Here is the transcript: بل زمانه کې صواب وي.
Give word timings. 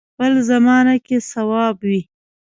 بل 0.17 0.33
زمانه 0.49 0.95
کې 1.05 1.17
صواب 1.31 1.75
وي. 1.87 2.01